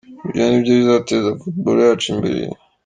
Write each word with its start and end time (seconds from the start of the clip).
Ibyo 0.27 0.43
nibyo 0.47 0.71
bizateza 0.79 1.37
football 1.41 1.77
yacu 1.85 2.05
imbere? 2.13 2.41